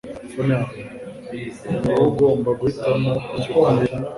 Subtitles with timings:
[1.69, 3.81] ni wowe ugomba guhitamo icyo gukora